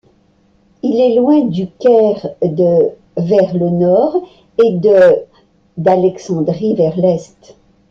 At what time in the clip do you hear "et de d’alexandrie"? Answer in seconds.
4.57-6.73